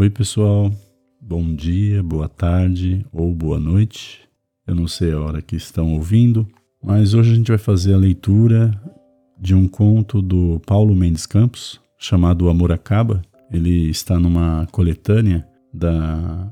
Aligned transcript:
Oi, 0.00 0.08
pessoal. 0.08 0.72
Bom 1.20 1.54
dia, 1.54 2.02
boa 2.02 2.26
tarde 2.26 3.04
ou 3.12 3.34
boa 3.34 3.60
noite. 3.60 4.26
Eu 4.66 4.74
não 4.74 4.88
sei 4.88 5.12
a 5.12 5.20
hora 5.20 5.42
que 5.42 5.54
estão 5.54 5.92
ouvindo, 5.92 6.48
mas 6.82 7.12
hoje 7.12 7.32
a 7.32 7.34
gente 7.34 7.48
vai 7.48 7.58
fazer 7.58 7.92
a 7.92 7.98
leitura 7.98 8.70
de 9.38 9.54
um 9.54 9.68
conto 9.68 10.22
do 10.22 10.58
Paulo 10.64 10.96
Mendes 10.96 11.26
Campos, 11.26 11.78
chamado 11.98 12.48
Amor 12.48 12.72
Acaba. 12.72 13.20
Ele 13.52 13.90
está 13.90 14.18
numa 14.18 14.66
coletânea 14.72 15.46
da 15.70 16.50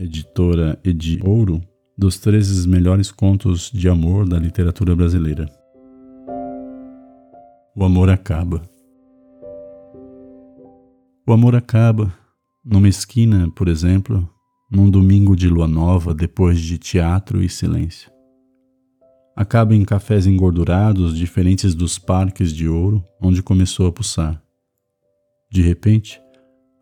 editora 0.00 0.76
Edi 0.82 1.20
Ouro, 1.22 1.62
dos 1.96 2.18
13 2.18 2.68
melhores 2.68 3.12
contos 3.12 3.70
de 3.70 3.88
amor 3.88 4.28
da 4.28 4.40
literatura 4.40 4.96
brasileira. 4.96 5.48
O 7.76 7.84
amor 7.84 8.10
acaba. 8.10 8.60
O 11.24 11.32
amor 11.32 11.54
acaba 11.54 12.12
numa 12.68 12.88
esquina, 12.88 13.50
por 13.50 13.66
exemplo, 13.66 14.28
num 14.70 14.90
domingo 14.90 15.34
de 15.34 15.48
lua 15.48 15.66
nova, 15.66 16.14
depois 16.14 16.60
de 16.60 16.76
teatro 16.76 17.42
e 17.42 17.48
silêncio. 17.48 18.10
Acaba 19.34 19.74
em 19.74 19.84
cafés 19.84 20.26
engordurados, 20.26 21.16
diferentes 21.16 21.74
dos 21.74 21.98
parques 21.98 22.52
de 22.52 22.68
ouro, 22.68 23.02
onde 23.20 23.42
começou 23.42 23.86
a 23.86 23.92
pulsar. 23.92 24.42
De 25.50 25.62
repente, 25.62 26.20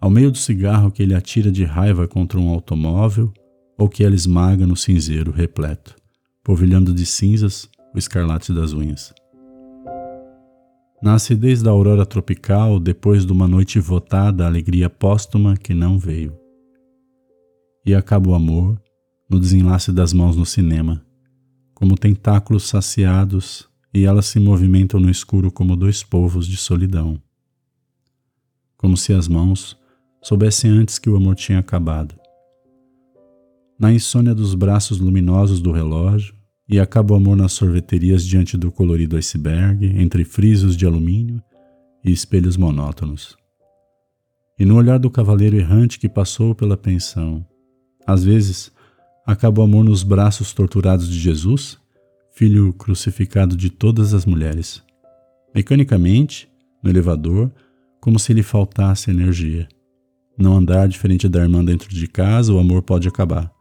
ao 0.00 0.10
meio 0.10 0.32
do 0.32 0.38
cigarro 0.38 0.90
que 0.90 1.02
ele 1.02 1.14
atira 1.14 1.52
de 1.52 1.64
raiva 1.64 2.08
contra 2.08 2.40
um 2.40 2.48
automóvel 2.48 3.32
ou 3.78 3.88
que 3.88 4.02
ela 4.02 4.14
esmaga 4.14 4.66
no 4.66 4.74
cinzeiro 4.74 5.30
repleto, 5.30 5.94
polvilhando 6.42 6.92
de 6.92 7.06
cinzas 7.06 7.68
o 7.94 7.98
escarlate 7.98 8.52
das 8.52 8.72
unhas. 8.72 9.14
Na 11.06 11.14
acidez 11.14 11.62
da 11.62 11.70
aurora 11.70 12.04
tropical, 12.04 12.80
depois 12.80 13.24
de 13.24 13.30
uma 13.30 13.46
noite 13.46 13.78
votada 13.78 14.42
a 14.42 14.48
alegria 14.48 14.90
póstuma 14.90 15.56
que 15.56 15.72
não 15.72 16.00
veio. 16.00 16.36
E 17.86 17.94
acaba 17.94 18.30
o 18.30 18.34
amor 18.34 18.76
no 19.30 19.38
desenlace 19.38 19.92
das 19.92 20.12
mãos 20.12 20.34
no 20.34 20.44
cinema, 20.44 21.06
como 21.72 21.96
tentáculos 21.96 22.64
saciados, 22.64 23.68
e 23.94 24.04
elas 24.04 24.26
se 24.26 24.40
movimentam 24.40 24.98
no 24.98 25.08
escuro 25.08 25.52
como 25.52 25.76
dois 25.76 26.02
povos 26.02 26.44
de 26.44 26.56
solidão. 26.56 27.22
Como 28.76 28.96
se 28.96 29.12
as 29.12 29.28
mãos 29.28 29.78
soubessem 30.20 30.72
antes 30.72 30.98
que 30.98 31.08
o 31.08 31.14
amor 31.14 31.36
tinha 31.36 31.60
acabado. 31.60 32.16
Na 33.78 33.92
insônia 33.92 34.34
dos 34.34 34.56
braços 34.56 34.98
luminosos 34.98 35.60
do 35.60 35.70
relógio, 35.70 36.34
e 36.68 36.80
acaba 36.80 37.14
o 37.14 37.16
amor 37.16 37.36
nas 37.36 37.52
sorveterias 37.52 38.24
diante 38.24 38.56
do 38.56 38.72
colorido 38.72 39.16
iceberg, 39.16 39.86
entre 40.00 40.24
frisos 40.24 40.76
de 40.76 40.84
alumínio 40.84 41.40
e 42.04 42.10
espelhos 42.10 42.56
monótonos. 42.56 43.36
E 44.58 44.64
no 44.64 44.76
olhar 44.76 44.98
do 44.98 45.10
cavaleiro 45.10 45.56
errante 45.56 45.98
que 45.98 46.08
passou 46.08 46.54
pela 46.54 46.76
pensão, 46.76 47.46
às 48.06 48.24
vezes 48.24 48.72
acaba 49.24 49.60
o 49.60 49.64
amor 49.64 49.84
nos 49.84 50.02
braços 50.02 50.52
torturados 50.52 51.08
de 51.08 51.18
Jesus, 51.18 51.78
filho 52.32 52.72
crucificado 52.72 53.56
de 53.56 53.70
todas 53.70 54.12
as 54.12 54.24
mulheres. 54.24 54.82
Mecanicamente, 55.54 56.48
no 56.82 56.90
elevador, 56.90 57.52
como 58.00 58.18
se 58.18 58.32
lhe 58.32 58.42
faltasse 58.42 59.10
energia. 59.10 59.68
Não 60.38 60.56
andar 60.56 60.86
diferente 60.86 61.28
da 61.28 61.40
irmã 61.40 61.64
dentro 61.64 61.88
de 61.88 62.06
casa, 62.06 62.52
o 62.52 62.58
amor 62.58 62.82
pode 62.82 63.08
acabar 63.08 63.55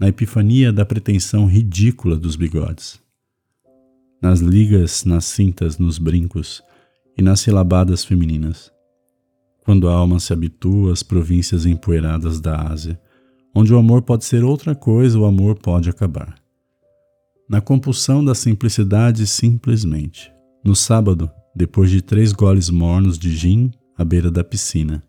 na 0.00 0.08
epifania 0.08 0.72
da 0.72 0.86
pretensão 0.86 1.44
ridícula 1.44 2.16
dos 2.16 2.34
bigodes. 2.34 2.98
Nas 4.22 4.40
ligas, 4.40 5.04
nas 5.04 5.26
cintas, 5.26 5.76
nos 5.76 5.98
brincos 5.98 6.62
e 7.18 7.22
nas 7.22 7.40
silabadas 7.40 8.02
femininas. 8.02 8.72
Quando 9.62 9.90
a 9.90 9.92
alma 9.92 10.18
se 10.18 10.32
habitua 10.32 10.94
às 10.94 11.02
províncias 11.02 11.66
empoeiradas 11.66 12.40
da 12.40 12.68
Ásia, 12.68 12.98
onde 13.54 13.74
o 13.74 13.78
amor 13.78 14.00
pode 14.00 14.24
ser 14.24 14.42
outra 14.42 14.74
coisa, 14.74 15.18
o 15.18 15.26
amor 15.26 15.56
pode 15.56 15.90
acabar. 15.90 16.34
Na 17.46 17.60
compulsão 17.60 18.24
da 18.24 18.34
simplicidade, 18.34 19.26
simplesmente. 19.26 20.32
No 20.64 20.74
sábado, 20.74 21.30
depois 21.54 21.90
de 21.90 22.00
três 22.00 22.32
goles 22.32 22.70
mornos 22.70 23.18
de 23.18 23.36
gin 23.36 23.70
à 23.98 24.04
beira 24.04 24.30
da 24.30 24.42
piscina, 24.42 25.02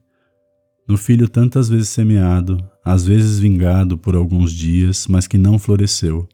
no 0.91 0.97
filho 0.97 1.29
tantas 1.29 1.69
vezes 1.69 1.88
semeado, 1.88 2.62
às 2.84 3.06
vezes 3.06 3.40
vingado 3.40 3.97
por 3.97 4.13
alguns 4.13 4.52
dias, 4.52 5.07
mas 5.07 5.25
que 5.25 5.38
não 5.38 5.57
floresceu, 5.57 6.28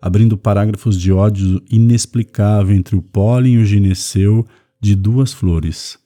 abrindo 0.00 0.38
parágrafos 0.38 0.96
de 0.96 1.10
ódio 1.10 1.60
inexplicável 1.68 2.76
entre 2.76 2.94
o 2.94 3.02
pólen 3.02 3.54
e 3.54 3.58
o 3.58 3.64
gineceu 3.64 4.46
de 4.80 4.94
duas 4.94 5.32
flores. 5.32 5.98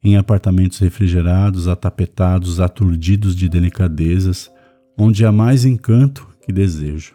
Em 0.00 0.16
apartamentos 0.16 0.78
refrigerados, 0.78 1.66
atapetados, 1.66 2.60
aturdidos 2.60 3.34
de 3.34 3.48
delicadezas, 3.48 4.48
onde 4.96 5.26
há 5.26 5.32
mais 5.32 5.64
encanto 5.64 6.28
que 6.40 6.52
desejo. 6.52 7.14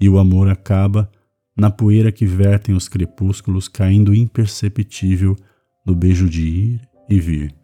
E 0.00 0.08
o 0.08 0.16
amor 0.16 0.48
acaba 0.48 1.10
na 1.56 1.72
poeira 1.72 2.12
que 2.12 2.24
vertem 2.24 2.76
os 2.76 2.88
crepúsculos, 2.88 3.66
caindo 3.66 4.14
imperceptível 4.14 5.36
no 5.84 5.92
beijo 5.92 6.30
de 6.30 6.46
ir 6.46 6.80
e 7.10 7.18
vir 7.18 7.61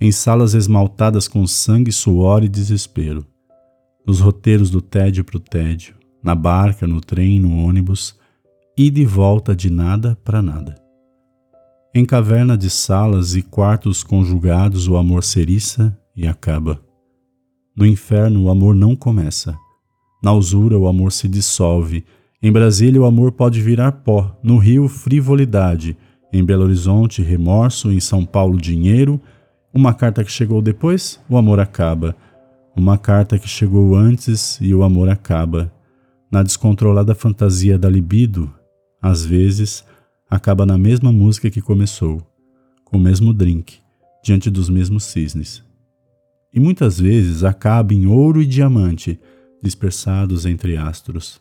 em 0.00 0.10
salas 0.10 0.54
esmaltadas 0.54 1.28
com 1.28 1.46
sangue, 1.46 1.92
suor 1.92 2.42
e 2.42 2.48
desespero, 2.48 3.26
nos 4.06 4.18
roteiros 4.18 4.70
do 4.70 4.80
tédio 4.80 5.22
para 5.22 5.36
o 5.36 5.40
tédio, 5.40 5.94
na 6.22 6.34
barca, 6.34 6.86
no 6.86 7.02
trem, 7.02 7.38
no 7.38 7.62
ônibus, 7.62 8.18
e 8.78 8.90
de 8.90 9.04
volta 9.04 9.54
de 9.54 9.68
nada 9.68 10.16
para 10.24 10.40
nada. 10.40 10.74
Em 11.94 12.06
caverna 12.06 12.56
de 12.56 12.70
salas 12.70 13.34
e 13.34 13.42
quartos 13.42 14.02
conjugados, 14.02 14.88
o 14.88 14.96
amor 14.96 15.22
ceriça 15.22 15.94
e 16.16 16.26
acaba. 16.26 16.80
No 17.76 17.84
inferno, 17.84 18.44
o 18.44 18.48
amor 18.48 18.74
não 18.74 18.96
começa. 18.96 19.58
Na 20.22 20.32
usura, 20.32 20.78
o 20.78 20.86
amor 20.86 21.12
se 21.12 21.28
dissolve. 21.28 22.04
Em 22.42 22.50
Brasília, 22.50 23.00
o 23.00 23.04
amor 23.04 23.32
pode 23.32 23.60
virar 23.60 23.92
pó. 23.92 24.38
No 24.42 24.56
Rio, 24.56 24.88
frivolidade. 24.88 25.96
Em 26.32 26.44
Belo 26.44 26.64
Horizonte, 26.64 27.22
remorso. 27.22 27.90
Em 27.90 28.00
São 28.00 28.24
Paulo, 28.24 28.56
dinheiro 28.56 29.20
uma 29.72 29.94
carta 29.94 30.24
que 30.24 30.32
chegou 30.32 30.60
depois, 30.60 31.20
o 31.28 31.36
amor 31.36 31.60
acaba. 31.60 32.16
Uma 32.74 32.98
carta 32.98 33.38
que 33.38 33.48
chegou 33.48 33.94
antes 33.94 34.58
e 34.60 34.74
o 34.74 34.82
amor 34.82 35.08
acaba. 35.08 35.72
Na 36.30 36.42
descontrolada 36.42 37.14
fantasia 37.14 37.78
da 37.78 37.88
libido, 37.88 38.52
às 39.00 39.24
vezes, 39.24 39.84
acaba 40.28 40.66
na 40.66 40.76
mesma 40.76 41.12
música 41.12 41.50
que 41.50 41.60
começou, 41.60 42.20
com 42.84 42.96
o 42.96 43.00
mesmo 43.00 43.32
drink, 43.32 43.78
diante 44.24 44.50
dos 44.50 44.68
mesmos 44.68 45.04
cisnes. 45.04 45.62
E 46.52 46.58
muitas 46.58 46.98
vezes 46.98 47.44
acaba 47.44 47.94
em 47.94 48.06
ouro 48.06 48.42
e 48.42 48.46
diamante, 48.46 49.20
dispersados 49.62 50.46
entre 50.46 50.76
astros. 50.76 51.40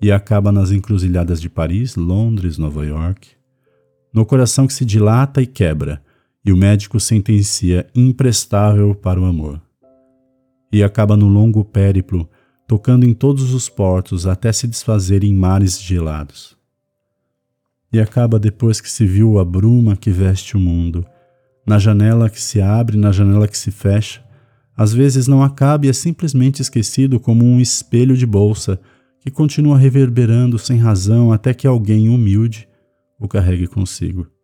E 0.00 0.12
acaba 0.12 0.52
nas 0.52 0.70
encruzilhadas 0.70 1.40
de 1.40 1.48
Paris, 1.48 1.96
Londres, 1.96 2.58
Nova 2.58 2.86
York, 2.86 3.30
no 4.12 4.24
coração 4.24 4.68
que 4.68 4.72
se 4.72 4.84
dilata 4.84 5.42
e 5.42 5.46
quebra, 5.46 6.00
e 6.48 6.52
o 6.52 6.56
médico 6.56 6.98
sentencia 6.98 7.86
imprestável 7.94 8.94
para 8.94 9.20
o 9.20 9.26
amor. 9.26 9.60
E 10.72 10.82
acaba 10.82 11.14
no 11.14 11.28
longo 11.28 11.62
périplo, 11.62 12.26
tocando 12.66 13.04
em 13.04 13.12
todos 13.12 13.52
os 13.52 13.68
portos 13.68 14.26
até 14.26 14.50
se 14.50 14.66
desfazer 14.66 15.24
em 15.24 15.34
mares 15.34 15.78
gelados. 15.78 16.56
E 17.92 18.00
acaba 18.00 18.38
depois 18.38 18.80
que 18.80 18.90
se 18.90 19.06
viu 19.06 19.38
a 19.38 19.44
bruma 19.44 19.94
que 19.94 20.10
veste 20.10 20.56
o 20.56 20.60
mundo, 20.60 21.04
na 21.66 21.78
janela 21.78 22.30
que 22.30 22.40
se 22.40 22.62
abre, 22.62 22.96
na 22.96 23.12
janela 23.12 23.46
que 23.46 23.58
se 23.58 23.70
fecha. 23.70 24.24
Às 24.74 24.94
vezes 24.94 25.28
não 25.28 25.42
acaba 25.42 25.84
e 25.84 25.90
é 25.90 25.92
simplesmente 25.92 26.62
esquecido 26.62 27.20
como 27.20 27.44
um 27.44 27.60
espelho 27.60 28.16
de 28.16 28.24
bolsa 28.24 28.80
que 29.20 29.30
continua 29.30 29.76
reverberando 29.76 30.58
sem 30.58 30.78
razão 30.78 31.30
até 31.30 31.52
que 31.52 31.66
alguém 31.66 32.08
humilde 32.08 32.66
o 33.20 33.28
carregue 33.28 33.66
consigo. 33.66 34.37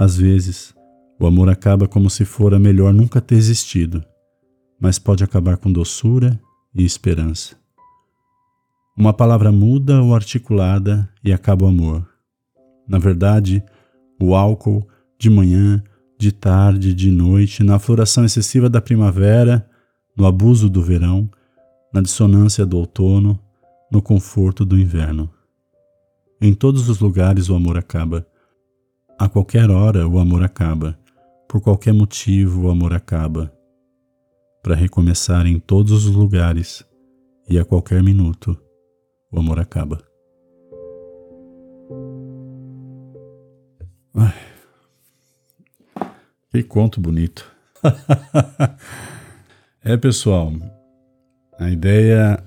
Às 0.00 0.16
vezes, 0.16 0.74
o 1.18 1.26
amor 1.26 1.50
acaba 1.50 1.86
como 1.86 2.08
se 2.08 2.24
fora 2.24 2.58
melhor 2.58 2.90
nunca 2.90 3.20
ter 3.20 3.34
existido, 3.34 4.02
mas 4.80 4.98
pode 4.98 5.22
acabar 5.22 5.58
com 5.58 5.70
doçura 5.70 6.40
e 6.74 6.86
esperança. 6.86 7.54
Uma 8.96 9.12
palavra 9.12 9.52
muda 9.52 10.00
ou 10.00 10.14
articulada 10.14 11.06
e 11.22 11.34
acaba 11.34 11.66
o 11.66 11.68
amor. 11.68 12.08
Na 12.88 12.98
verdade, 12.98 13.62
o 14.18 14.34
álcool, 14.34 14.88
de 15.18 15.28
manhã, 15.28 15.84
de 16.18 16.32
tarde, 16.32 16.94
de 16.94 17.10
noite, 17.10 17.62
na 17.62 17.78
floração 17.78 18.24
excessiva 18.24 18.70
da 18.70 18.80
primavera, 18.80 19.68
no 20.16 20.24
abuso 20.24 20.70
do 20.70 20.82
verão, 20.82 21.28
na 21.92 22.00
dissonância 22.00 22.64
do 22.64 22.78
outono, 22.78 23.38
no 23.92 24.00
conforto 24.00 24.64
do 24.64 24.78
inverno. 24.78 25.28
Em 26.40 26.54
todos 26.54 26.88
os 26.88 27.00
lugares 27.00 27.50
o 27.50 27.54
amor 27.54 27.76
acaba. 27.76 28.26
A 29.20 29.28
qualquer 29.28 29.70
hora 29.70 30.08
o 30.08 30.18
amor 30.18 30.42
acaba. 30.42 30.98
Por 31.46 31.60
qualquer 31.60 31.92
motivo 31.92 32.62
o 32.62 32.70
amor 32.70 32.94
acaba. 32.94 33.52
Para 34.62 34.74
recomeçar 34.74 35.46
em 35.46 35.60
todos 35.60 36.06
os 36.06 36.06
lugares 36.06 36.82
e 37.46 37.58
a 37.58 37.64
qualquer 37.66 38.02
minuto 38.02 38.58
o 39.30 39.38
amor 39.38 39.60
acaba. 39.60 40.02
Ai, 44.14 44.32
que 46.50 46.62
conto 46.62 46.98
bonito. 46.98 47.46
é, 49.84 49.98
pessoal, 49.98 50.50
a 51.58 51.70
ideia 51.70 52.42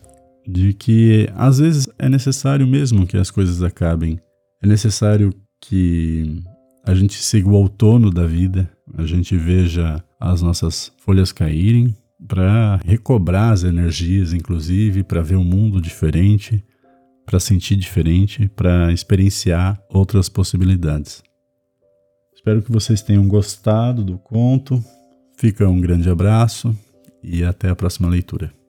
de 0.48 0.74
que 0.74 1.30
às 1.36 1.60
vezes 1.60 1.88
é 2.00 2.10
necessário 2.10 2.66
mesmo 2.66 3.06
que 3.06 3.16
as 3.16 3.30
coisas 3.30 3.62
acabem. 3.62 4.20
É 4.60 4.66
necessário 4.66 5.32
que 5.62 6.44
a 6.86 6.94
gente 6.94 7.16
siga 7.16 7.48
o 7.48 7.54
outono 7.54 8.12
da 8.12 8.26
vida, 8.26 8.70
a 8.98 9.06
gente 9.06 9.38
veja 9.38 10.04
as 10.20 10.42
nossas 10.42 10.92
folhas 10.98 11.32
caírem 11.32 11.96
para 12.28 12.80
recobrar 12.86 13.54
as 13.54 13.64
energias, 13.64 14.34
inclusive, 14.34 15.04
para 15.04 15.22
ver 15.22 15.36
um 15.36 15.44
mundo 15.44 15.82
diferente, 15.82 16.64
para 17.26 17.40
sentir 17.40 17.76
diferente, 17.76 18.50
para 18.50 18.92
experienciar 18.92 19.82
outras 19.90 20.28
possibilidades. 20.28 21.24
Espero 22.36 22.62
que 22.62 22.72
vocês 22.72 23.02
tenham 23.02 23.28
gostado 23.28 24.04
do 24.04 24.18
conto. 24.18 24.84
Fica 25.38 25.68
um 25.68 25.80
grande 25.80 26.10
abraço 26.10 26.78
e 27.24 27.44
até 27.44 27.70
a 27.70 27.76
próxima 27.76 28.10
leitura. 28.10 28.63